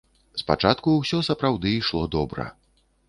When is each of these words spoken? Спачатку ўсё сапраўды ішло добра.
Спачатку 0.41 0.95
ўсё 0.95 1.19
сапраўды 1.29 1.75
ішло 1.81 2.03
добра. 2.17 2.51